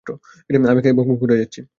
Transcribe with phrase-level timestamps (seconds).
[0.65, 1.61] আমি একাই বকবক করে যাচ্ছি।